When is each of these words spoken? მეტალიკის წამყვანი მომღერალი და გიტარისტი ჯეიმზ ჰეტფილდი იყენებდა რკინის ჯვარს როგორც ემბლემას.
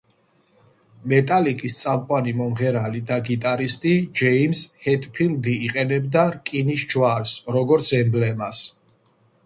მეტალიკის 1.11 1.75
წამყვანი 1.81 2.33
მომღერალი 2.39 3.03
და 3.13 3.19
გიტარისტი 3.29 3.93
ჯეიმზ 4.23 4.65
ჰეტფილდი 4.89 5.57
იყენებდა 5.69 6.27
რკინის 6.39 6.91
ჯვარს 6.95 7.39
როგორც 7.61 7.97
ემბლემას. 8.05 8.69